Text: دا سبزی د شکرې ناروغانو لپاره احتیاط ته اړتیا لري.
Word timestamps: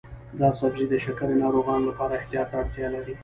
دا 0.39 0.49
سبزی 0.59 0.85
د 0.89 0.93
شکرې 1.05 1.35
ناروغانو 1.43 1.87
لپاره 1.89 2.17
احتیاط 2.19 2.47
ته 2.51 2.55
اړتیا 2.61 2.87
لري. 2.95 3.15